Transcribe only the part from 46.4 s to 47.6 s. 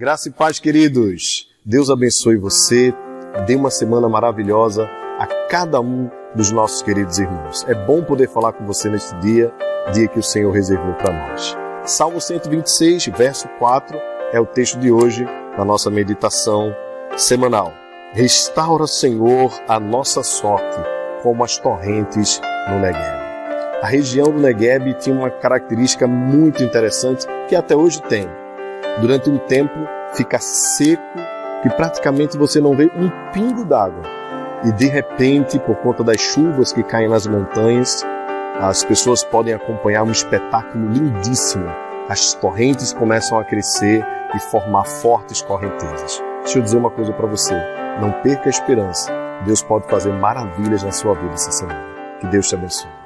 Deixa eu dizer uma coisa para você.